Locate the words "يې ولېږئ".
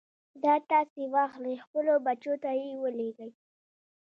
2.61-3.29